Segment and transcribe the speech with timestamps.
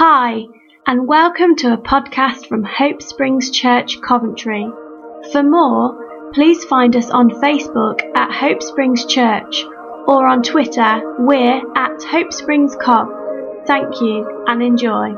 [0.00, 0.44] Hi,
[0.86, 4.64] and welcome to a podcast from Hope Springs Church, Coventry.
[5.32, 9.64] For more, please find us on Facebook at Hope Springs Church
[10.06, 13.08] or on Twitter, we're at Hope Springs Cov.
[13.66, 15.16] Thank you and enjoy.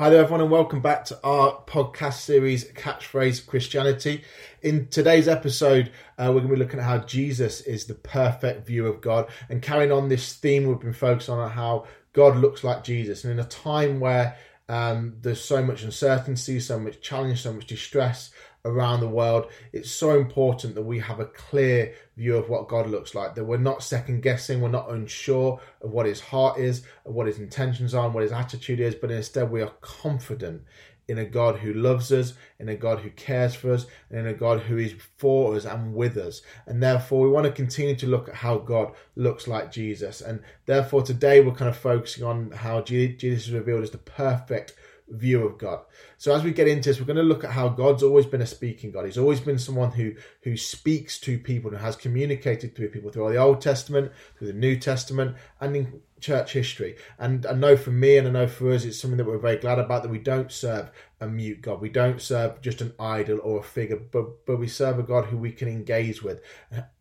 [0.00, 4.24] Hi there, everyone, and welcome back to our podcast series, Catchphrase Christianity.
[4.62, 8.66] In today's episode, uh, we're going to be looking at how Jesus is the perfect
[8.66, 12.64] view of God and carrying on this theme we've been focused on how God looks
[12.64, 13.24] like Jesus.
[13.24, 14.38] And in a time where
[14.70, 18.30] um, there's so much uncertainty, so much challenge, so much distress,
[18.64, 19.50] around the world.
[19.72, 23.44] It's so important that we have a clear view of what God looks like, that
[23.44, 27.38] we're not second guessing, we're not unsure of what his heart is, of what his
[27.38, 30.62] intentions are, and what his attitude is, but instead we are confident
[31.08, 34.26] in a God who loves us, in a God who cares for us, and in
[34.28, 36.40] a God who is for us and with us.
[36.66, 40.20] And therefore, we want to continue to look at how God looks like Jesus.
[40.20, 44.74] And therefore, today we're kind of focusing on how Jesus is revealed as the perfect
[45.10, 45.80] view of God.
[46.18, 48.42] So as we get into this, we're going to look at how God's always been
[48.42, 49.06] a speaking God.
[49.06, 53.32] He's always been someone who who speaks to people and has communicated to people through
[53.32, 56.96] the Old Testament, through the New Testament, and in church history.
[57.18, 59.56] And I know for me and I know for us, it's something that we're very
[59.56, 61.80] glad about that we don't serve a mute God.
[61.80, 65.26] We don't serve just an idol or a figure, but but we serve a God
[65.26, 66.40] who we can engage with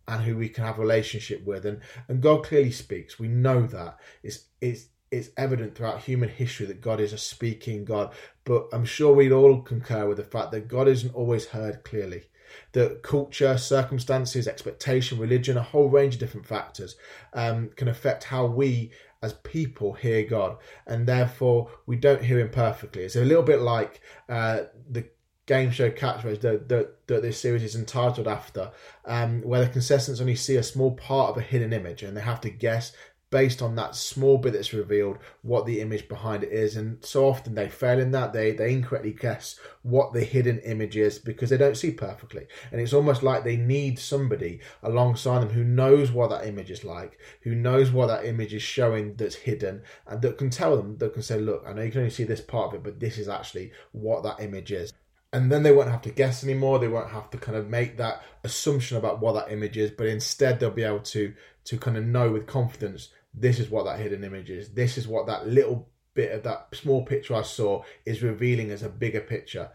[0.07, 1.65] and who we can have a relationship with.
[1.65, 3.19] And and God clearly speaks.
[3.19, 3.97] We know that.
[4.23, 8.85] It's it's it's evident throughout human history that God is a speaking God, but I'm
[8.85, 12.23] sure we'd all concur with the fact that God isn't always heard clearly.
[12.71, 16.95] That culture, circumstances, expectation, religion, a whole range of different factors
[17.33, 22.49] um, can affect how we as people hear God, and therefore we don't hear Him
[22.49, 23.03] perfectly.
[23.03, 25.09] It's a little bit like uh, the
[25.45, 28.71] game show catchphrase that, that, that this series is entitled after,
[29.05, 32.21] um, where the contestants only see a small part of a hidden image and they
[32.21, 32.93] have to guess
[33.31, 36.75] based on that small bit that's revealed what the image behind it is.
[36.75, 38.33] And so often they fail in that.
[38.33, 42.47] They they incorrectly guess what the hidden image is because they don't see perfectly.
[42.71, 46.83] And it's almost like they need somebody alongside them who knows what that image is
[46.83, 50.97] like who knows what that image is showing that's hidden and that can tell them
[50.97, 52.99] that can say look i know you can only see this part of it but
[52.99, 54.93] this is actually what that image is.
[55.31, 56.79] And then they won't have to guess anymore.
[56.79, 60.07] They won't have to kind of make that assumption about what that image is but
[60.07, 61.33] instead they'll be able to
[61.65, 64.69] to kind of know with confidence this is what that hidden image is.
[64.69, 68.83] This is what that little bit of that small picture I saw is revealing as
[68.83, 69.69] a bigger picture.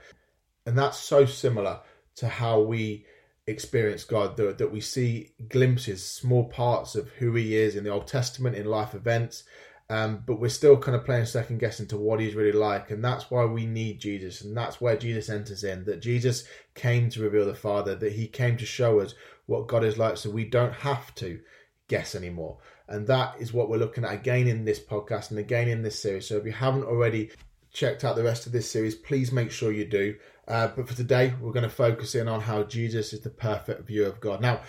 [0.67, 1.81] And that's so similar
[2.17, 3.07] to how we
[3.47, 7.91] experience God, that, that we see glimpses, small parts of who He is in the
[7.91, 9.45] Old Testament, in life events,
[9.91, 12.91] um, but we're still kind of playing second guessing to what He's really like.
[12.91, 14.41] And that's why we need Jesus.
[14.41, 16.45] And that's where Jesus enters in, that Jesus
[16.75, 19.15] came to reveal the Father, that He came to show us
[19.47, 21.41] what God is like so we don't have to
[21.89, 22.59] guess anymore.
[22.89, 26.01] And that is what we're looking at again in this podcast and again in this
[26.01, 26.29] series.
[26.29, 27.31] So if you haven't already
[27.73, 30.17] checked out the rest of this series, please make sure you do.
[30.47, 33.87] Uh, but for today, we're going to focus in on how Jesus is the perfect
[33.87, 34.41] view of God.
[34.41, 34.61] Now,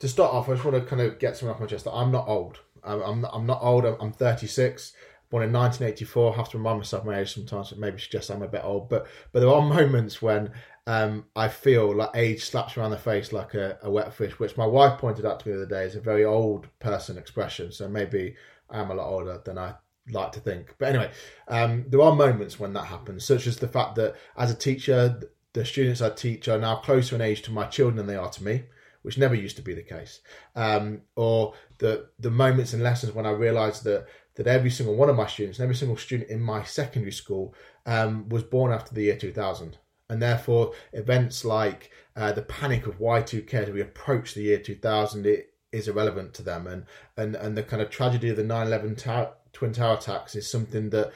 [0.00, 1.92] to start off, I just want to kind of get something off my chest that
[1.92, 2.60] I'm not old.
[2.84, 3.84] I'm, I'm, not, I'm not old.
[3.84, 4.92] I'm 36
[5.32, 6.32] born in 1984.
[6.32, 8.90] I have to remind myself my age sometimes, so maybe suggest I'm a bit old.
[8.90, 10.52] But but there are moments when
[10.86, 14.58] um, I feel like age slaps around the face like a, a, wet fish, which
[14.58, 17.72] my wife pointed out to me the other day is a very old person expression.
[17.72, 18.36] So maybe
[18.68, 19.74] I am a lot older than I
[20.10, 20.74] like to think.
[20.78, 21.10] But anyway,
[21.48, 25.20] um, there are moments when that happens, such as the fact that as a teacher,
[25.54, 28.30] the students I teach are now closer in age to my children than they are
[28.30, 28.64] to me,
[29.02, 30.20] which never used to be the case.
[30.56, 34.06] Um, or the the moments and lessons when I realised that
[34.36, 37.54] that every single one of my students, every single student in my secondary school,
[37.86, 39.78] um, was born after the year 2000
[40.08, 45.24] and therefore events like uh, the panic of Y2K as we approach the year 2000
[45.24, 46.66] it is irrelevant to them.
[46.66, 46.84] And
[47.16, 50.90] and and the kind of tragedy of the 9/11 tower, twin tower attacks is something
[50.90, 51.12] that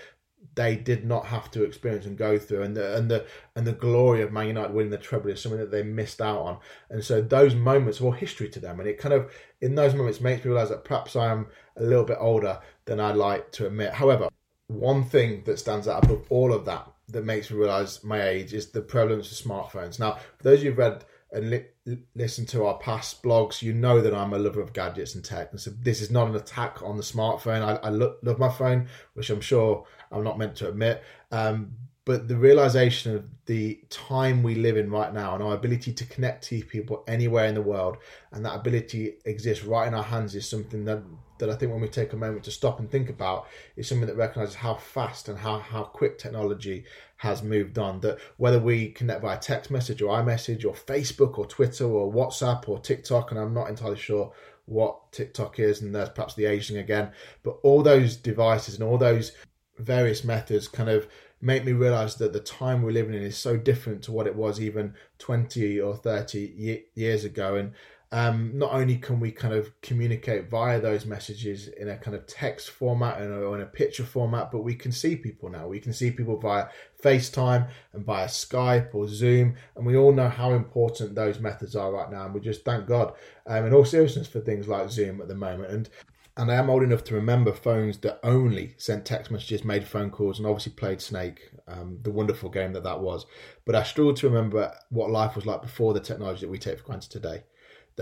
[0.54, 2.62] they did not have to experience and go through.
[2.62, 5.60] And the and the and the glory of Man United winning the treble is something
[5.60, 6.58] that they missed out on.
[6.88, 8.80] And so those moments are all history to them.
[8.80, 11.82] And it kind of in those moments makes me realize that perhaps I am a
[11.82, 14.28] little bit older than I'd like to admit however
[14.68, 18.52] one thing that stands out above all of that that makes me realize my age
[18.52, 20.00] is the prevalence of smartphones.
[20.00, 24.14] Now, for those who've read and li- listened to our past blogs, you know that
[24.14, 25.52] I'm a lover of gadgets and tech.
[25.52, 27.62] And so this is not an attack on the smartphone.
[27.62, 31.02] I, I lo- love my phone, which I'm sure I'm not meant to admit.
[31.30, 31.72] Um,
[32.04, 36.04] but the realization of the time we live in right now and our ability to
[36.06, 37.98] connect to people anywhere in the world
[38.30, 41.02] and that ability exists right in our hands is something that
[41.38, 43.46] that I think when we take a moment to stop and think about
[43.76, 46.84] is something that recognizes how fast and how, how quick technology
[47.18, 48.00] has moved on.
[48.00, 52.68] That whether we connect via text message or iMessage or Facebook or Twitter or WhatsApp
[52.68, 54.32] or TikTok, and I'm not entirely sure
[54.66, 57.12] what TikTok is, and there's perhaps the aging again.
[57.42, 59.32] But all those devices and all those
[59.78, 61.06] various methods kind of
[61.40, 64.34] make me realize that the time we're living in is so different to what it
[64.34, 67.56] was even 20 or 30 years ago.
[67.56, 67.72] And
[68.12, 72.26] um, not only can we kind of communicate via those messages in a kind of
[72.26, 75.66] text format and or in a picture format, but we can see people now.
[75.66, 76.68] We can see people via
[77.02, 81.92] FaceTime and via Skype or Zoom, and we all know how important those methods are
[81.92, 82.26] right now.
[82.26, 83.12] And we just thank God,
[83.46, 85.72] um, in all seriousness, for things like Zoom at the moment.
[85.72, 85.90] And
[86.38, 90.10] and I am old enough to remember phones that only sent text messages, made phone
[90.10, 93.24] calls, and obviously played Snake, um, the wonderful game that that was.
[93.64, 96.78] But I struggle to remember what life was like before the technology that we take
[96.78, 97.42] for granted today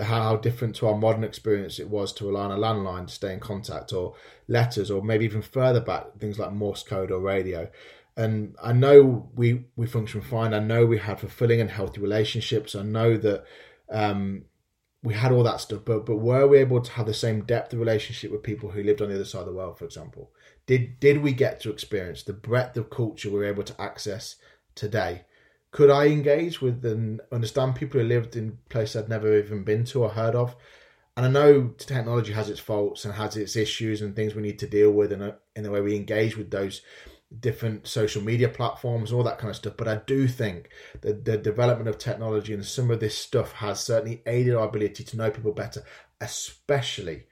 [0.03, 3.33] how different to our modern experience it was to rely on a landline to stay
[3.33, 4.15] in contact or
[4.49, 7.71] letters or maybe even further back things like Morse code or radio.
[8.17, 10.55] And I know we we function fine.
[10.55, 12.75] I know we had fulfilling and healthy relationships.
[12.75, 13.45] I know that
[13.91, 14.45] um,
[15.03, 17.73] we had all that stuff, but but were we able to have the same depth
[17.73, 20.31] of relationship with people who lived on the other side of the world, for example?
[20.67, 24.37] Did did we get to experience the breadth of culture we were able to access
[24.75, 25.25] today?
[25.75, 29.85] Could I engage with and understand people who lived in places I'd never even been
[29.87, 30.55] to or heard of?
[31.17, 34.61] And I know technology has its faults and has its issues and things we need
[34.61, 36.81] to deal with in, in the way we engage with those
[37.41, 39.77] different social media platforms, all that kind of stuff.
[39.77, 43.81] But I do think that the development of technology and some of this stuff has
[43.81, 45.83] certainly aided our ability to know people better,
[46.21, 47.25] especially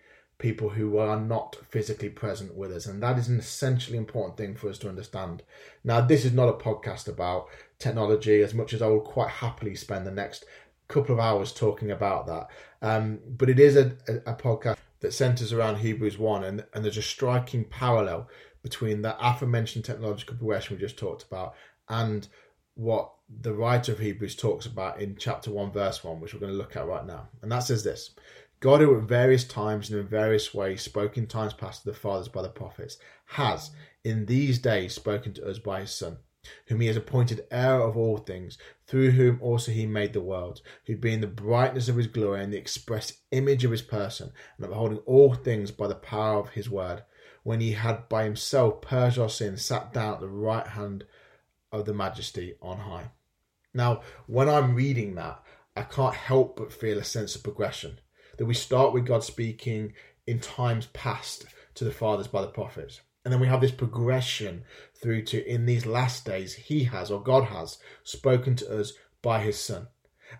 [0.42, 2.84] people who are not physically present with us.
[2.84, 5.44] And that is an essentially important thing for us to understand.
[5.84, 7.46] Now, this is not a podcast about
[7.78, 10.44] technology as much as I will quite happily spend the next
[10.88, 12.48] couple of hours talking about that.
[12.82, 16.84] Um, but it is a, a, a, podcast that centers around Hebrews 1, and, and
[16.84, 18.28] there's a striking parallel
[18.64, 21.54] between the aforementioned technological progression we just talked about
[21.88, 22.26] and
[22.74, 26.52] what the writer of Hebrews talks about in chapter 1, verse 1, which we're going
[26.52, 27.28] to look at right now.
[27.42, 28.10] And that says this
[28.62, 31.96] God, who at various times and in various ways spoke in times past to the
[31.96, 33.72] fathers by the prophets, has
[34.04, 36.16] in these days spoken to us by his Son
[36.66, 40.60] whom he has appointed heir of all things, through whom also he made the world,
[40.86, 44.66] who being the brightness of his glory and the express image of his person, and
[44.66, 47.04] upholding all things by the power of his word,
[47.44, 51.04] when he had by himself purged our sins, sat down at the right hand
[51.70, 53.10] of the majesty on high.
[53.72, 55.42] Now, when I'm reading that,
[55.76, 57.98] I can't help but feel a sense of progression.
[58.42, 59.92] That we start with God speaking
[60.26, 64.64] in times past to the fathers by the prophets and then we have this progression
[64.94, 69.40] through to in these last days, he has, or God has, spoken to us by
[69.40, 69.86] his son.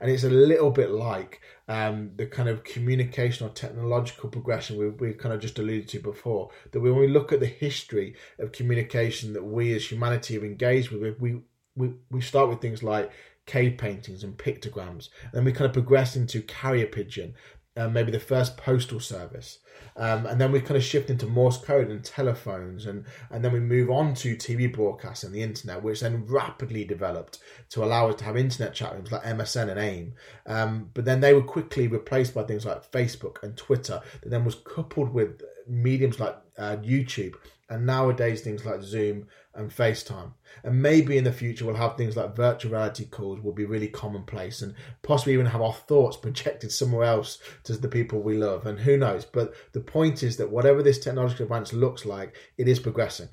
[0.00, 4.88] And it's a little bit like um, the kind of communication or technological progression we,
[4.88, 6.50] we kind of just alluded to before.
[6.72, 10.90] That when we look at the history of communication that we as humanity have engaged
[10.90, 11.40] with, we,
[11.76, 13.12] we, we start with things like
[13.46, 15.10] cave paintings and pictograms.
[15.25, 17.34] And then we kind of progress into carrier pigeon,
[17.76, 19.58] uh, maybe the first postal service.
[19.96, 23.52] Um, and then we kind of shift into Morse code and telephones, and, and then
[23.52, 27.38] we move on to TV broadcasts and the internet, which then rapidly developed
[27.70, 30.14] to allow us to have internet chat rooms like MSN and AIM.
[30.46, 34.44] Um, but then they were quickly replaced by things like Facebook and Twitter, that then
[34.44, 37.35] was coupled with mediums like uh, YouTube,
[37.69, 40.32] and nowadays things like Zoom and FaceTime.
[40.64, 43.88] And maybe in the future we'll have things like virtual reality calls will be really
[43.88, 48.67] commonplace and possibly even have our thoughts projected somewhere else to the people we love.
[48.67, 49.25] And who knows?
[49.25, 53.29] But the point is that whatever this technological advance looks like, it is progressing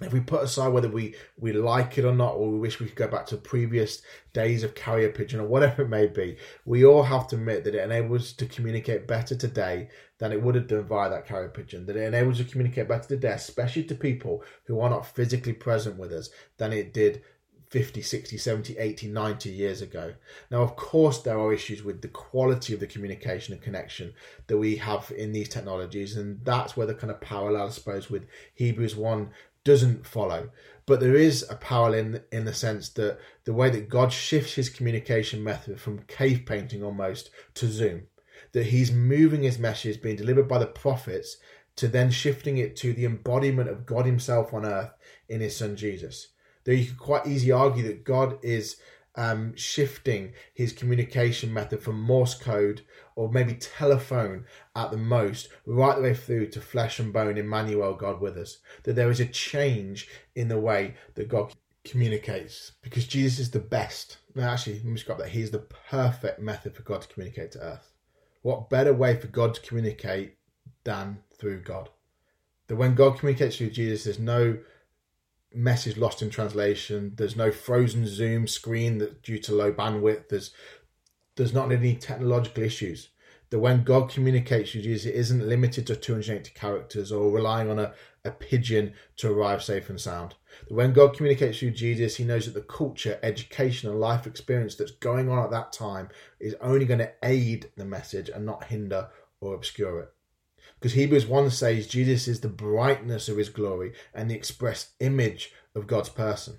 [0.00, 2.86] if we put aside whether we, we like it or not, or we wish we
[2.86, 4.02] could go back to previous
[4.32, 7.74] days of carrier pigeon or whatever it may be, we all have to admit that
[7.74, 9.88] it enables us to communicate better today
[10.18, 11.86] than it would have done via that carrier pigeon.
[11.86, 15.52] That it enables us to communicate better today, especially to people who are not physically
[15.52, 17.22] present with us, than it did
[17.70, 20.14] 50, 60, 70, 80, 90 years ago.
[20.50, 24.12] Now, of course, there are issues with the quality of the communication and connection
[24.48, 28.10] that we have in these technologies, and that's where the kind of parallel, I suppose,
[28.10, 29.30] with Hebrews 1
[29.64, 30.50] doesn't follow.
[30.86, 34.54] But there is a parallel in, in the sense that the way that God shifts
[34.54, 38.08] his communication method from cave painting almost to Zoom,
[38.52, 41.36] that he's moving his message being delivered by the prophets
[41.76, 44.92] to then shifting it to the embodiment of God himself on earth
[45.28, 46.28] in his son Jesus.
[46.64, 48.76] Though you could quite easily argue that God is
[49.20, 52.80] um, shifting his communication method from Morse code
[53.16, 57.92] or maybe telephone at the most, right the way through to flesh and bone, Emmanuel,
[57.92, 58.60] God with us.
[58.84, 61.52] That there is a change in the way that God
[61.84, 64.16] communicates because Jesus is the best.
[64.34, 65.28] No, actually, let me describe that.
[65.28, 67.92] He is the perfect method for God to communicate to earth.
[68.40, 70.36] What better way for God to communicate
[70.84, 71.90] than through God?
[72.68, 74.56] That when God communicates through Jesus, there's no
[75.52, 77.12] message lost in translation.
[77.16, 80.28] There's no frozen Zoom screen that due to low bandwidth.
[80.28, 80.52] There's
[81.36, 83.08] there's not any technological issues.
[83.50, 87.80] That when God communicates with Jesus, it isn't limited to 280 characters or relying on
[87.80, 90.36] a, a pigeon to arrive safe and sound.
[90.68, 94.76] That when God communicates through Jesus, he knows that the culture, education, and life experience
[94.76, 98.64] that's going on at that time is only going to aid the message and not
[98.64, 99.08] hinder
[99.40, 100.12] or obscure it.
[100.78, 105.52] Because Hebrews 1 says Jesus is the brightness of his glory and the express image
[105.74, 106.58] of God's person.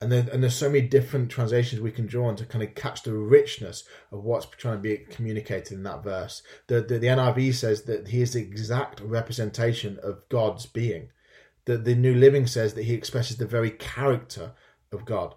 [0.00, 2.74] And, then, and there's so many different translations we can draw on to kind of
[2.74, 6.42] catch the richness of what's trying to be communicated in that verse.
[6.66, 11.08] The, the, the NIV says that he is the exact representation of God's being.
[11.64, 14.52] The, the New Living says that he expresses the very character
[14.92, 15.36] of God.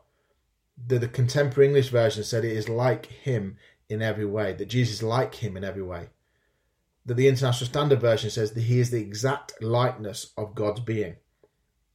[0.86, 4.96] The, the contemporary English version said it is like him in every way, that Jesus
[4.96, 6.10] is like him in every way
[7.08, 11.16] that the International Standard Version says that he is the exact likeness of God's being.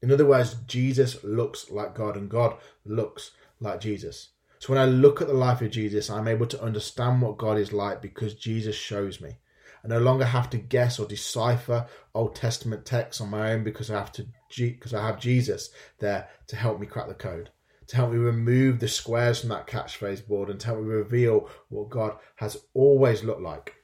[0.01, 4.31] In other words, Jesus looks like God and God looks like Jesus.
[4.59, 7.59] So when I look at the life of Jesus, I'm able to understand what God
[7.59, 9.37] is like because Jesus shows me.
[9.85, 13.91] I no longer have to guess or decipher Old Testament texts on my own because
[13.91, 14.27] I have to
[14.57, 17.51] because I have Jesus there to help me crack the code,
[17.89, 21.49] to help me remove the squares from that catchphrase board and to help me reveal
[21.69, 23.82] what God has always looked like.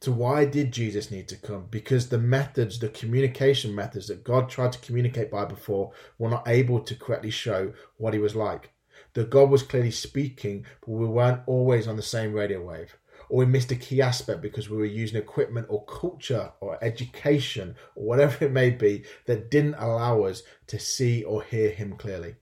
[0.00, 1.66] So why did Jesus need to come?
[1.70, 6.46] Because the methods, the communication methods that God tried to communicate by before were not
[6.46, 8.70] able to correctly show what he was like.
[9.14, 12.96] That God was clearly speaking, but we weren't always on the same radio wave.
[13.28, 17.74] Or we missed a key aspect because we were using equipment or culture or education
[17.96, 22.36] or whatever it may be that didn't allow us to see or hear him clearly.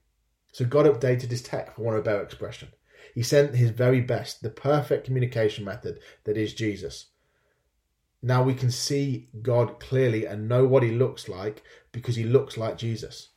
[0.51, 2.69] So God updated his tech, for want of a better expression.
[3.15, 7.07] He sent his very best, the perfect communication method that is Jesus.
[8.21, 12.57] Now we can see God clearly and know what he looks like because he looks
[12.57, 13.29] like Jesus.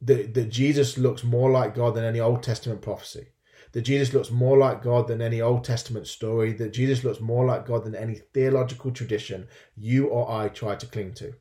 [0.00, 3.28] That, that Jesus looks more like God than any Old Testament prophecy.
[3.72, 6.52] That Jesus looks more like God than any Old Testament story.
[6.54, 10.86] That Jesus looks more like God than any theological tradition you or I try to
[10.86, 11.34] cling to.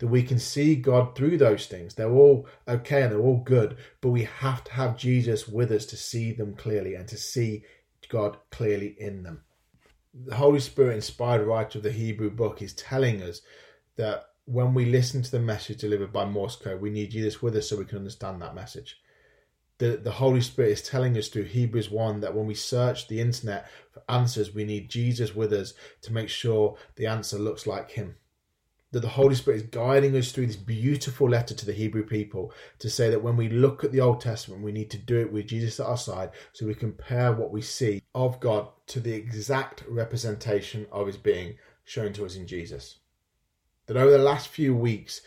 [0.00, 1.94] That we can see God through those things.
[1.94, 5.86] They're all okay and they're all good, but we have to have Jesus with us
[5.86, 7.64] to see them clearly and to see
[8.08, 9.42] God clearly in them
[10.24, 13.42] the Holy Spirit inspired writer of the Hebrew book is telling us
[13.96, 17.54] that when we listen to the message delivered by Morse code, we need Jesus with
[17.56, 19.00] us so we can understand that message.
[19.78, 23.20] The, the Holy Spirit is telling us through Hebrews 1 that when we search the
[23.20, 27.90] internet for answers, we need Jesus with us to make sure the answer looks like
[27.90, 28.16] Him
[28.90, 32.52] that the Holy Spirit is guiding us through this beautiful letter to the Hebrew people
[32.78, 35.32] to say that when we look at the Old Testament, we need to do it
[35.32, 39.12] with Jesus at our side so we compare what we see of God to the
[39.12, 42.98] exact representation of his being shown to us in Jesus.
[43.86, 45.22] That over the last few weeks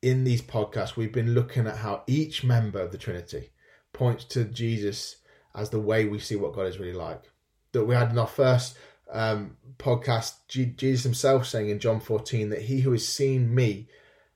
[0.00, 3.50] in these podcasts, we've been looking at how each member of the Trinity
[3.92, 5.16] points to Jesus
[5.54, 7.30] as the way we see what God is really like.
[7.72, 8.76] That we had in our first
[9.10, 13.88] um, podcast, Jesus himself saying in John 14 that he who has seen me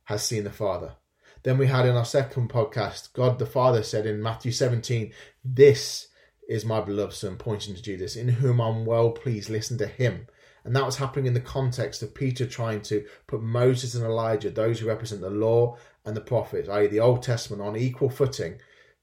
[0.04, 0.94] has seen the Father.
[1.42, 5.12] Then we had in our second podcast, God the Father said in Matthew 17,
[5.44, 6.08] This
[6.48, 9.50] is my beloved Son, pointing to Jesus, in whom I'm well pleased.
[9.50, 10.26] Listen to him.
[10.64, 14.50] And that was happening in the context of Peter trying to put Moses and Elijah,
[14.50, 18.58] those who represent the law and the prophets, i.e., the Old Testament, on equal footing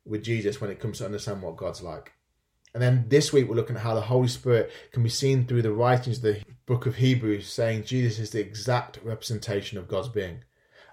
[0.05, 2.13] with Jesus when it comes to understand what God's like.
[2.73, 5.61] And then this week we're looking at how the Holy Spirit can be seen through
[5.61, 10.09] the writings of the book of Hebrews, saying Jesus is the exact representation of God's
[10.09, 10.43] being.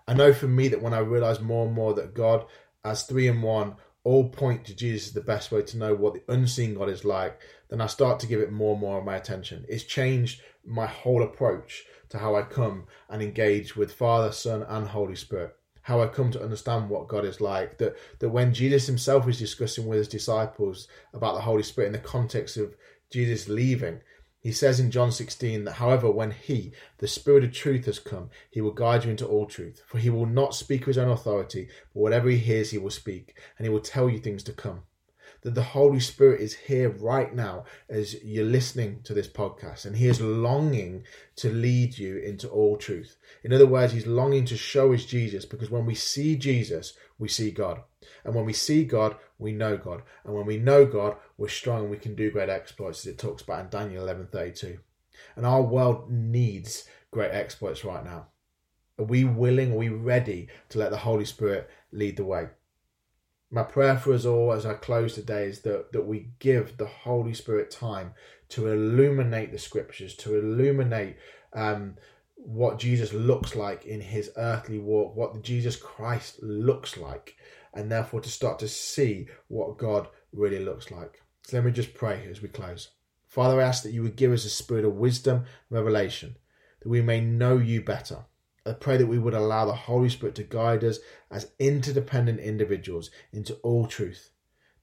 [0.07, 2.47] I know for me that when I realize more and more that God,
[2.85, 3.77] as three in one,
[4.09, 7.05] all point to Jesus is the best way to know what the unseen God is
[7.05, 7.39] like,
[7.69, 9.67] then I start to give it more and more of my attention.
[9.69, 14.89] It's changed my whole approach to how I come and engage with Father, Son, and
[14.89, 17.79] Holy Spirit how I come to understand what God is like.
[17.79, 21.93] That that when Jesus himself is discussing with his disciples about the Holy Spirit in
[21.95, 22.77] the context of
[23.11, 24.01] Jesus leaving,
[24.41, 28.31] he says in John 16 that, however, when he, the Spirit of truth, has come,
[28.51, 29.83] he will guide you into all truth.
[29.87, 32.91] For he will not speak of his own authority, but whatever he hears, he will
[32.91, 34.83] speak, and he will tell you things to come
[35.43, 39.97] that the Holy Spirit is here right now as you're listening to this podcast, and
[39.97, 41.05] He is longing
[41.37, 43.17] to lead you into all truth.
[43.45, 47.29] In other words, He's longing to show us Jesus because when we see Jesus, we
[47.29, 47.81] see God.
[48.25, 50.03] And when we see God, we know God.
[50.25, 53.19] And when we know God, we're strong and we can do great exploits, as it
[53.19, 54.79] talks about in Daniel 11:32.
[55.37, 58.29] And our world needs great exploits right now.
[58.99, 62.49] Are we willing, are we ready to let the Holy Spirit lead the way?
[63.51, 66.87] My prayer for us all as I close today is that, that we give the
[66.87, 68.13] Holy Spirit time
[68.51, 71.17] to illuminate the scriptures, to illuminate
[71.53, 71.97] um,
[72.37, 77.37] what Jesus looks like in his earthly walk, what Jesus Christ looks like,
[77.75, 81.23] and therefore to start to see what God really looks like.
[81.43, 82.91] So let me just pray as we close.
[83.27, 86.37] Father, I ask that you would give us a spirit of wisdom revelation,
[86.81, 88.25] that we may know you better.
[88.69, 90.99] I pray that we would allow the Holy Spirit to guide us
[91.31, 94.31] as interdependent individuals into all truth,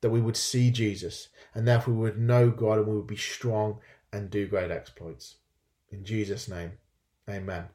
[0.02, 3.16] that we would see Jesus, and therefore we would know God and we would be
[3.16, 3.80] strong
[4.12, 5.36] and do great exploits.
[5.90, 6.74] In Jesus' name,
[7.30, 7.66] amen.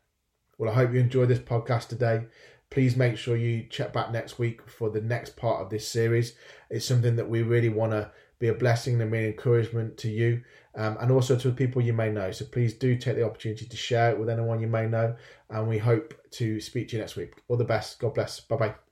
[0.58, 2.26] Well, I hope you enjoyed this podcast today.
[2.70, 6.34] Please make sure you check back next week for the next part of this series.
[6.68, 10.08] It's something that we really want to be a blessing and be an encouragement to
[10.08, 10.42] you
[10.74, 12.30] um, and also to people you may know.
[12.30, 15.16] So please do take the opportunity to share it with anyone you may know.
[15.48, 17.34] And we hope to speak to you next week.
[17.48, 17.98] All the best.
[17.98, 18.40] God bless.
[18.40, 18.89] Bye bye.